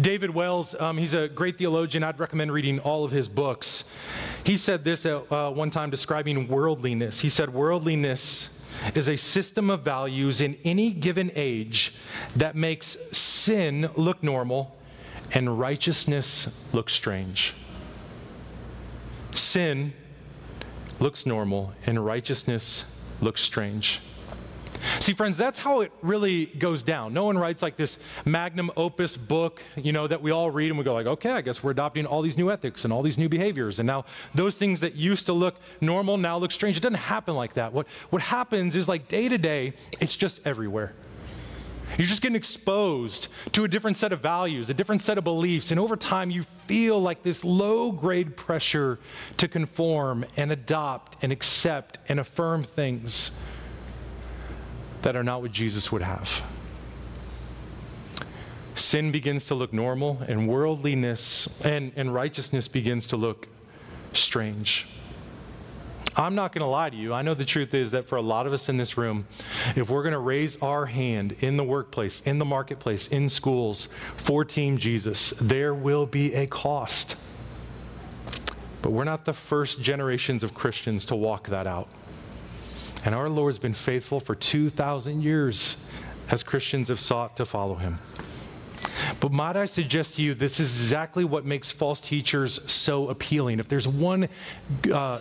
[0.00, 2.02] David Wells, um, he's a great theologian.
[2.02, 3.84] I'd recommend reading all of his books.
[4.44, 7.20] He said this at uh, one time describing worldliness.
[7.20, 8.62] He said, Worldliness
[8.94, 11.94] is a system of values in any given age
[12.36, 14.76] that makes sin look normal
[15.32, 17.54] and righteousness look strange.
[19.32, 19.92] Sin
[21.00, 24.00] looks normal and righteousness looks strange.
[25.00, 27.12] See, friends, that's how it really goes down.
[27.12, 30.78] No one writes like this magnum opus book, you know, that we all read and
[30.78, 33.18] we go like, okay, I guess we're adopting all these new ethics and all these
[33.18, 33.78] new behaviors.
[33.78, 34.04] And now
[34.34, 36.76] those things that used to look normal now look strange.
[36.76, 37.72] It doesn't happen like that.
[37.72, 40.94] What, what happens is like day to day, it's just everywhere.
[41.98, 45.70] You're just getting exposed to a different set of values, a different set of beliefs,
[45.70, 48.98] and over time you feel like this low grade pressure
[49.36, 53.32] to conform and adopt and accept and affirm things
[55.04, 56.42] that are not what Jesus would have.
[58.74, 63.46] Sin begins to look normal, and worldliness and, and righteousness begins to look
[64.14, 64.86] strange.
[66.16, 67.12] I'm not going to lie to you.
[67.12, 69.26] I know the truth is that for a lot of us in this room,
[69.76, 73.88] if we're going to raise our hand in the workplace, in the marketplace, in schools
[74.16, 77.16] for Team Jesus, there will be a cost.
[78.80, 81.88] But we're not the first generations of Christians to walk that out.
[83.04, 85.76] And our Lord's been faithful for 2,000 years
[86.30, 87.98] as Christians have sought to follow him.
[89.20, 93.58] But might I suggest to you, this is exactly what makes false teachers so appealing.
[93.58, 94.28] If there's one
[94.92, 95.20] uh,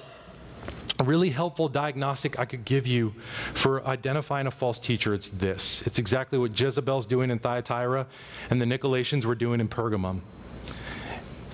[1.04, 3.14] really helpful diagnostic I could give you
[3.54, 5.86] for identifying a false teacher, it's this.
[5.88, 8.08] It's exactly what Jezebel's doing in Thyatira
[8.50, 10.22] and the Nicolaitans were doing in Pergamum.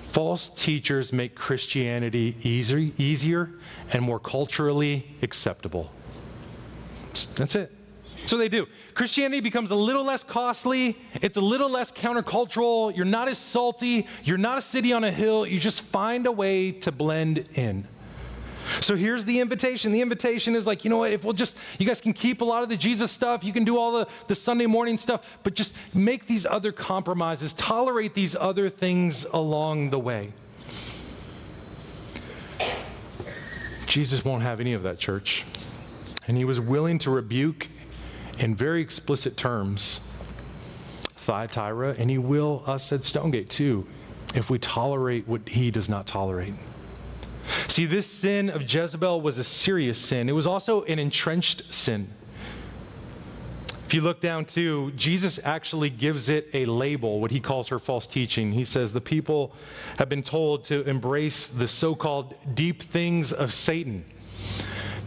[0.08, 3.50] False teachers make Christianity easier, easier
[3.92, 5.90] and more culturally acceptable.
[7.34, 7.72] That's it.
[8.26, 8.66] So they do.
[8.94, 10.96] Christianity becomes a little less costly.
[11.22, 12.94] It's a little less countercultural.
[12.94, 14.06] You're not as salty.
[14.24, 15.46] You're not a city on a hill.
[15.46, 17.88] You just find a way to blend in.
[18.80, 19.90] So here's the invitation.
[19.90, 22.44] The invitation is like, you know what, if we'll just, you guys can keep a
[22.44, 25.54] lot of the Jesus stuff, you can do all the, the Sunday morning stuff, but
[25.54, 30.32] just make these other compromises, tolerate these other things along the way.
[33.86, 35.44] Jesus won't have any of that, church.
[36.26, 37.68] And he was willing to rebuke
[38.38, 40.00] in very explicit terms
[41.20, 43.86] Thyatira, and he will us at Stonegate too,
[44.34, 46.54] if we tolerate what he does not tolerate.
[47.68, 50.28] See, this sin of Jezebel was a serious sin.
[50.28, 52.08] It was also an entrenched sin.
[53.86, 57.78] If you look down too, Jesus actually gives it a label, what he calls her
[57.80, 58.52] false teaching.
[58.52, 59.52] He says, The people
[59.98, 64.04] have been told to embrace the so called deep things of Satan.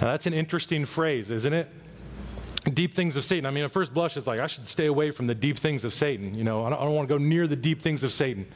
[0.02, 1.70] Now, that's an interesting phrase, isn't it?
[2.72, 3.46] deep things of Satan.
[3.46, 5.84] I mean, at first blush, it's like, I should stay away from the deep things
[5.84, 6.34] of Satan.
[6.34, 8.48] You know, I don't, I don't want to go near the deep things of Satan.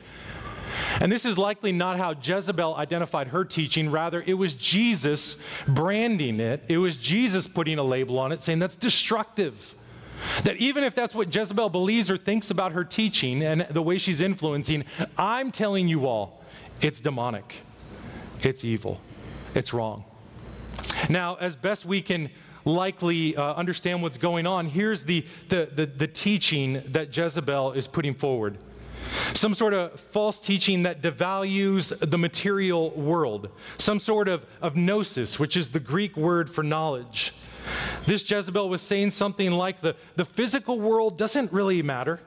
[0.99, 3.91] And this is likely not how Jezebel identified her teaching.
[3.91, 6.63] Rather, it was Jesus branding it.
[6.67, 9.75] It was Jesus putting a label on it, saying that's destructive.
[10.43, 13.97] That even if that's what Jezebel believes or thinks about her teaching and the way
[13.97, 14.85] she's influencing,
[15.17, 16.43] I'm telling you all,
[16.81, 17.61] it's demonic,
[18.41, 18.99] it's evil,
[19.53, 20.05] it's wrong.
[21.09, 22.29] Now, as best we can
[22.65, 27.87] likely uh, understand what's going on, here's the, the, the, the teaching that Jezebel is
[27.87, 28.57] putting forward
[29.33, 35.39] some sort of false teaching that devalues the material world, some sort of, of gnosis,
[35.39, 37.33] which is the Greek word for knowledge.
[38.05, 42.19] This Jezebel was saying something like the, the physical world doesn't really matter,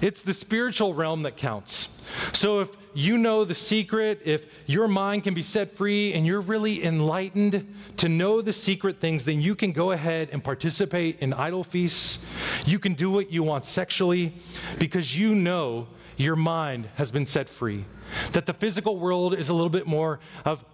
[0.00, 1.88] it's the spiritual realm that counts.
[2.32, 6.40] So if you know the secret, if your mind can be set free and you're
[6.40, 11.32] really enlightened to know the secret things, then you can go ahead and participate in
[11.34, 12.24] idol feasts.
[12.64, 14.34] You can do what you want sexually
[14.78, 17.84] because you know your mind has been set free.
[18.32, 20.64] That the physical world is a little bit more of,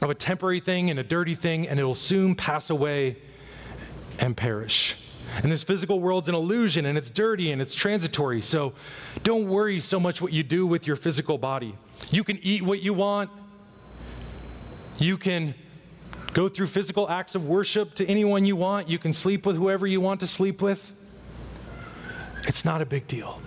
[0.00, 3.16] of a temporary thing and a dirty thing, and it'll soon pass away
[4.18, 4.96] and perish.
[5.42, 8.40] And this physical world's an illusion and it's dirty and it's transitory.
[8.40, 8.72] So
[9.22, 11.74] don't worry so much what you do with your physical body.
[12.10, 13.30] You can eat what you want,
[14.98, 15.54] you can
[16.32, 19.86] go through physical acts of worship to anyone you want, you can sleep with whoever
[19.86, 20.92] you want to sleep with.
[22.46, 23.40] It's not a big deal.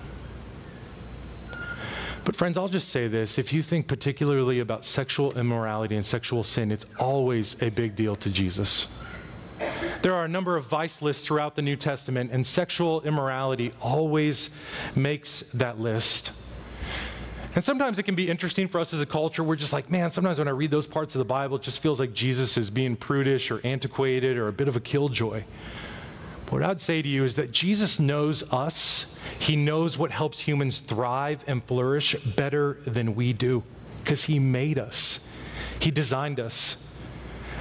[2.27, 6.43] But, friends, I'll just say this if you think particularly about sexual immorality and sexual
[6.43, 8.87] sin, it's always a big deal to Jesus.
[10.01, 14.49] There are a number of vice lists throughout the New Testament, and sexual immorality always
[14.95, 16.31] makes that list.
[17.55, 19.43] And sometimes it can be interesting for us as a culture.
[19.43, 21.81] We're just like, man, sometimes when I read those parts of the Bible, it just
[21.81, 25.43] feels like Jesus is being prudish or antiquated or a bit of a killjoy.
[26.49, 29.17] What I'd say to you is that Jesus knows us.
[29.39, 33.63] He knows what helps humans thrive and flourish better than we do
[33.97, 35.27] because He made us,
[35.79, 36.77] He designed us.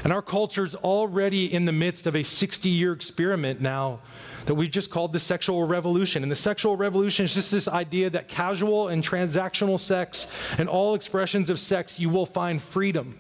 [0.07, 3.99] And our culture's already in the midst of a 60 year experiment now
[4.45, 6.23] that we've just called the sexual revolution.
[6.23, 10.95] And the sexual revolution is just this idea that casual and transactional sex and all
[10.95, 13.19] expressions of sex, you will find freedom.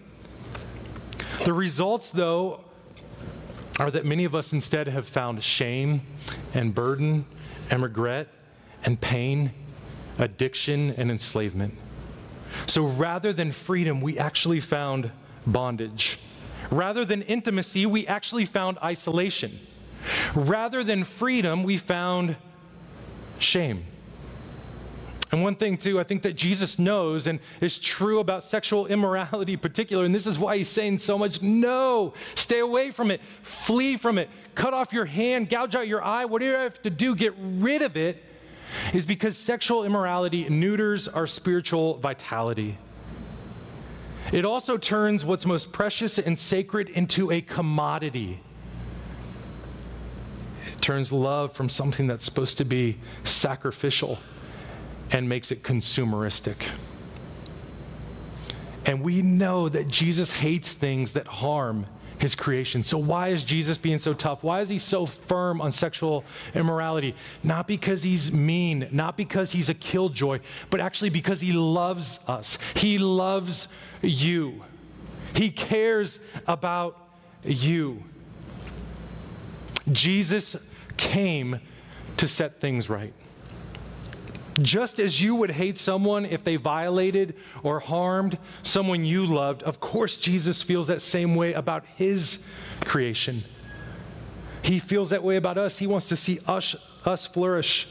[1.44, 2.64] The results, though,
[3.80, 6.02] are that many of us instead have found shame
[6.54, 7.26] and burden
[7.68, 8.28] and regret
[8.84, 9.50] and pain,
[10.20, 11.74] addiction and enslavement.
[12.68, 15.10] So rather than freedom, we actually found
[15.44, 16.20] bondage.
[16.70, 19.58] Rather than intimacy, we actually found isolation.
[20.34, 22.36] Rather than freedom, we found
[23.38, 23.84] shame.
[25.32, 29.54] And one thing, too, I think that Jesus knows and is true about sexual immorality
[29.54, 33.20] in particular, and this is why he's saying so much no, stay away from it,
[33.42, 36.90] flee from it, cut off your hand, gouge out your eye, whatever you have to
[36.90, 38.22] do, get rid of it,
[38.94, 42.78] is because sexual immorality neuters our spiritual vitality.
[44.32, 48.40] It also turns what's most precious and sacred into a commodity.
[50.66, 54.18] It turns love from something that's supposed to be sacrificial
[55.12, 56.68] and makes it consumeristic.
[58.84, 61.86] And we know that Jesus hates things that harm
[62.18, 62.82] his creation.
[62.82, 64.42] So, why is Jesus being so tough?
[64.42, 66.24] Why is he so firm on sexual
[66.54, 67.14] immorality?
[67.42, 72.58] Not because he's mean, not because he's a killjoy, but actually because he loves us.
[72.74, 73.68] He loves
[74.02, 74.64] you,
[75.34, 76.98] he cares about
[77.44, 78.02] you.
[79.92, 80.56] Jesus
[80.96, 81.60] came
[82.16, 83.12] to set things right.
[84.60, 89.80] Just as you would hate someone if they violated or harmed someone you loved, of
[89.80, 92.46] course, Jesus feels that same way about his
[92.84, 93.44] creation.
[94.62, 95.78] He feels that way about us.
[95.78, 97.86] He wants to see us, us flourish.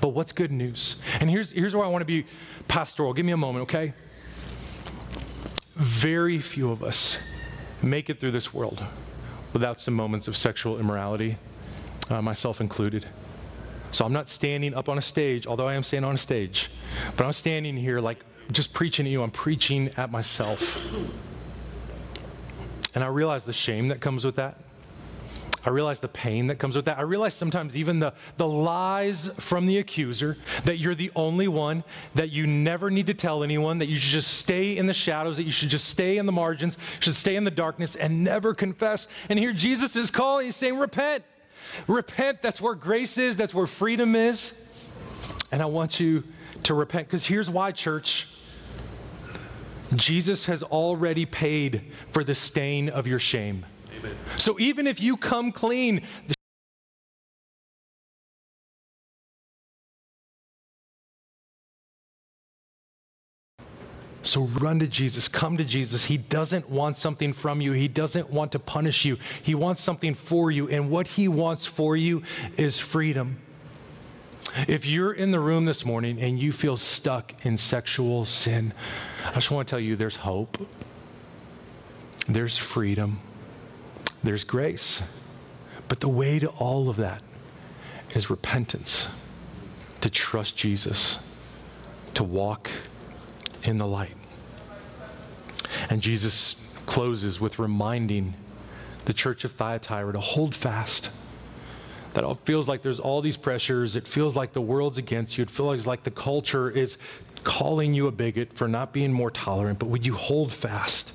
[0.00, 0.96] But what's good news?
[1.20, 2.26] And here's, here's where I want to be
[2.66, 3.12] pastoral.
[3.12, 3.92] Give me a moment, okay?
[5.74, 7.18] Very few of us
[7.82, 8.84] make it through this world
[9.52, 11.36] without some moments of sexual immorality,
[12.08, 13.06] uh, myself included.
[13.92, 16.70] So I'm not standing up on a stage, although I am standing on a stage,
[17.16, 19.22] but I'm standing here like just preaching to you.
[19.22, 20.82] I'm preaching at myself.
[22.94, 24.58] And I realize the shame that comes with that.
[25.64, 26.98] I realize the pain that comes with that.
[26.98, 31.84] I realize sometimes even the, the lies from the accuser that you're the only one,
[32.14, 35.36] that you never need to tell anyone, that you should just stay in the shadows,
[35.36, 38.54] that you should just stay in the margins, should stay in the darkness and never
[38.54, 39.06] confess.
[39.28, 41.22] And here Jesus is calling, he's saying, Repent.
[41.86, 44.54] Repent, that's where grace is, that's where freedom is.
[45.50, 46.24] And I want you
[46.64, 48.28] to repent because here's why, church.
[49.94, 53.66] Jesus has already paid for the stain of your shame.
[54.36, 56.34] So even if you come clean, the
[64.22, 66.04] So run to Jesus, come to Jesus.
[66.04, 69.18] He doesn't want something from you, He doesn't want to punish you.
[69.42, 72.22] He wants something for you, and what He wants for you
[72.56, 73.38] is freedom.
[74.68, 78.74] If you're in the room this morning and you feel stuck in sexual sin,
[79.26, 80.68] I just want to tell you there's hope,
[82.28, 83.20] there's freedom,
[84.22, 85.02] there's grace.
[85.88, 87.22] But the way to all of that
[88.14, 89.08] is repentance,
[90.00, 91.18] to trust Jesus,
[92.14, 92.70] to walk
[93.62, 94.14] in the light.
[95.90, 98.34] And Jesus closes with reminding
[99.04, 101.10] the church of Thyatira to hold fast.
[102.14, 103.96] That it feels like there's all these pressures.
[103.96, 105.42] It feels like the world's against you.
[105.42, 106.98] It feels like the culture is
[107.42, 109.78] calling you a bigot for not being more tolerant.
[109.78, 111.14] But would you hold fast?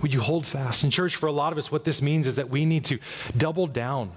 [0.00, 0.84] Would you hold fast?
[0.84, 2.98] In church, for a lot of us, what this means is that we need to
[3.36, 4.12] double down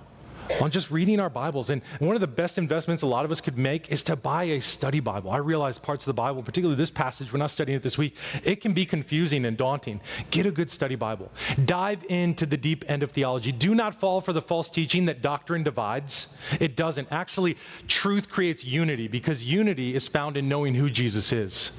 [0.59, 1.69] on just reading our Bibles.
[1.69, 4.43] And one of the best investments a lot of us could make is to buy
[4.43, 5.31] a study Bible.
[5.31, 8.17] I realize parts of the Bible, particularly this passage, we're not studying it this week,
[8.43, 10.01] it can be confusing and daunting.
[10.31, 11.31] Get a good study Bible.
[11.63, 13.51] Dive into the deep end of theology.
[13.51, 16.27] Do not fall for the false teaching that doctrine divides.
[16.59, 17.09] It doesn't.
[17.11, 21.71] Actually, truth creates unity because unity is found in knowing who Jesus is.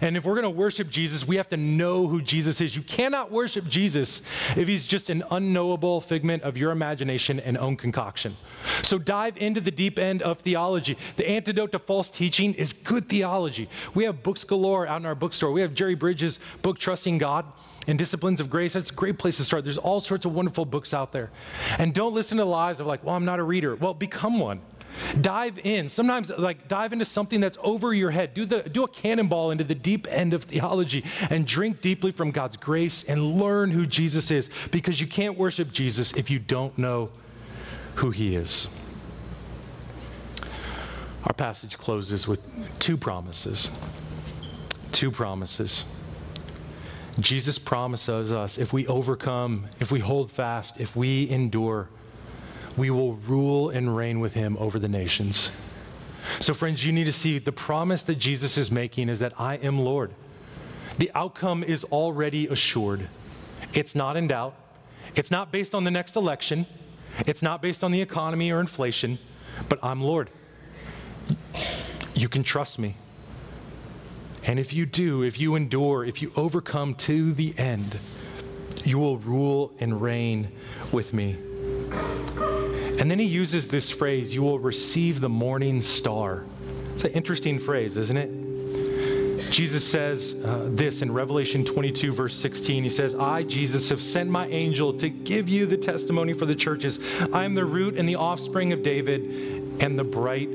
[0.00, 2.74] And if we're going to worship Jesus, we have to know who Jesus is.
[2.76, 4.22] You cannot worship Jesus
[4.56, 8.36] if he's just an unknowable figment of your imagination and own concoction.
[8.82, 10.96] So dive into the deep end of theology.
[11.16, 13.68] The antidote to false teaching is good theology.
[13.94, 15.52] We have books galore out in our bookstore.
[15.52, 17.44] We have Jerry Bridges' book, Trusting God
[17.86, 18.74] and Disciplines of Grace.
[18.74, 19.64] That's a great place to start.
[19.64, 21.30] There's all sorts of wonderful books out there.
[21.78, 23.74] And don't listen to lies of like, well, I'm not a reader.
[23.74, 24.60] Well, become one.
[25.20, 25.88] Dive in.
[25.88, 28.34] Sometimes, like, dive into something that's over your head.
[28.34, 32.30] Do, the, do a cannonball into the deep end of theology and drink deeply from
[32.30, 36.76] God's grace and learn who Jesus is because you can't worship Jesus if you don't
[36.78, 37.10] know
[37.96, 38.68] who he is.
[41.24, 42.40] Our passage closes with
[42.78, 43.70] two promises.
[44.90, 45.84] Two promises.
[47.20, 51.88] Jesus promises us if we overcome, if we hold fast, if we endure,
[52.76, 55.50] we will rule and reign with him over the nations.
[56.40, 59.56] So, friends, you need to see the promise that Jesus is making is that I
[59.56, 60.12] am Lord.
[60.98, 63.08] The outcome is already assured,
[63.72, 64.54] it's not in doubt,
[65.14, 66.66] it's not based on the next election,
[67.26, 69.18] it's not based on the economy or inflation,
[69.68, 70.30] but I'm Lord.
[72.14, 72.96] You can trust me.
[74.44, 77.98] And if you do, if you endure, if you overcome to the end,
[78.84, 80.50] you will rule and reign
[80.90, 81.38] with me.
[83.02, 86.44] And then he uses this phrase, you will receive the morning star.
[86.92, 89.50] It's an interesting phrase, isn't it?
[89.50, 92.84] Jesus says uh, this in Revelation 22, verse 16.
[92.84, 96.54] He says, I, Jesus, have sent my angel to give you the testimony for the
[96.54, 97.00] churches.
[97.32, 100.50] I am the root and the offspring of David and the bright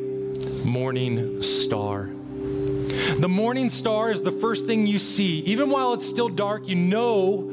[0.63, 2.05] morning star.
[2.05, 5.39] The morning star is the first thing you see.
[5.39, 7.51] Even while it's still dark, you know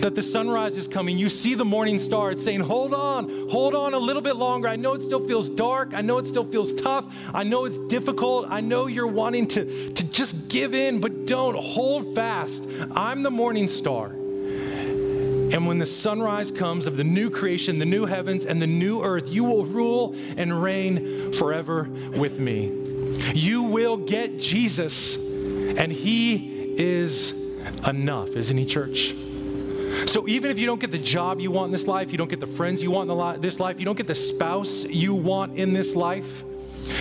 [0.00, 2.30] that the sunrise is coming, you see the morning star.
[2.30, 4.68] It's saying, Hold on, hold on a little bit longer.
[4.68, 5.94] I know it still feels dark.
[5.94, 7.14] I know it still feels tough.
[7.32, 8.46] I know it's difficult.
[8.48, 11.56] I know you're wanting to, to just give in, but don't.
[11.56, 12.64] Hold fast.
[12.92, 14.06] I'm the morning star.
[14.08, 19.02] And when the sunrise comes of the new creation, the new heavens, and the new
[19.02, 22.72] earth, you will rule and reign forever with me.
[23.34, 27.32] You will get Jesus, and He is
[27.86, 29.14] enough, isn't He, church?
[30.06, 32.30] So even if you don't get the job you want in this life, you don't
[32.30, 35.56] get the friends you want in this life, you don't get the spouse you want
[35.56, 36.44] in this life,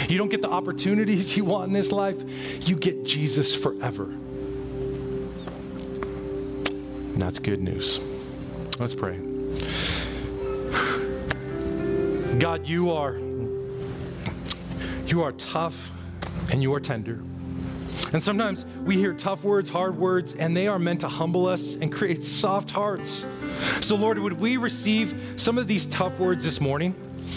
[0.10, 2.24] you don't get the opportunities you want in this life,
[2.68, 4.06] you get Jesus forever.
[7.14, 8.00] And that's good news.
[8.80, 9.18] Let's pray.
[12.40, 13.18] God, you are
[15.06, 15.92] you are tough
[16.52, 17.22] and you are tender.
[18.14, 21.74] And sometimes we hear tough words, hard words, and they are meant to humble us
[21.76, 23.26] and create soft hearts.
[23.82, 26.96] So, Lord, would we receive some of these tough words this morning?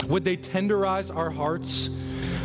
[0.08, 1.88] Would they tenderize our hearts?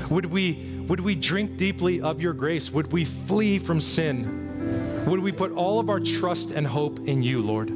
[0.10, 2.72] Would we, would we drink deeply of your grace?
[2.72, 5.04] Would we flee from sin?
[5.08, 7.70] Would we put all of our trust and hope in you, Lord?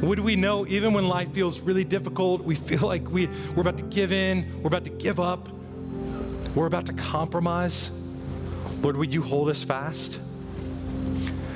[0.00, 3.76] Would we know, even when life feels really difficult, we feel like we, we're about
[3.76, 5.50] to give in, we're about to give up,
[6.54, 7.90] we're about to compromise?
[8.84, 10.20] Lord, would you hold us fast?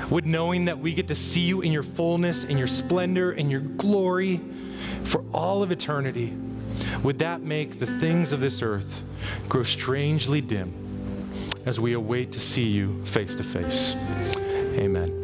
[0.08, 3.50] Would knowing that we get to see you in your fullness, in your splendor, in
[3.50, 4.40] your glory
[5.04, 6.34] for all of eternity,
[7.02, 9.02] would that make the things of this earth
[9.46, 10.72] grow strangely dim
[11.66, 13.94] as we await to see you face to face?
[14.78, 15.17] Amen.